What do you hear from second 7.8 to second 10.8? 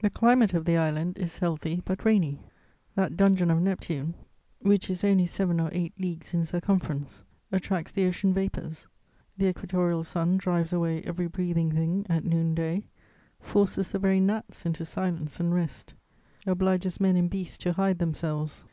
the ocean vapours. The equatorial sun drives